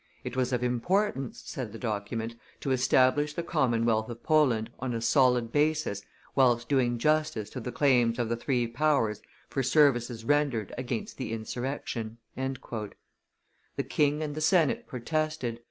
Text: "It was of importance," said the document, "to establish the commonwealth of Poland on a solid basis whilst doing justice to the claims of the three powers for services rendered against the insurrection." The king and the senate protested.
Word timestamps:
"It 0.23 0.35
was 0.35 0.51
of 0.51 0.63
importance," 0.63 1.43
said 1.45 1.71
the 1.71 1.77
document, 1.77 2.33
"to 2.61 2.71
establish 2.71 3.35
the 3.35 3.43
commonwealth 3.43 4.09
of 4.09 4.23
Poland 4.23 4.71
on 4.79 4.95
a 4.95 4.99
solid 4.99 5.51
basis 5.51 6.01
whilst 6.33 6.67
doing 6.67 6.97
justice 6.97 7.51
to 7.51 7.59
the 7.59 7.71
claims 7.71 8.17
of 8.17 8.27
the 8.27 8.35
three 8.35 8.65
powers 8.65 9.21
for 9.47 9.61
services 9.61 10.25
rendered 10.25 10.73
against 10.75 11.17
the 11.17 11.31
insurrection." 11.31 12.17
The 12.35 13.83
king 13.87 14.23
and 14.23 14.33
the 14.33 14.41
senate 14.41 14.87
protested. 14.87 15.59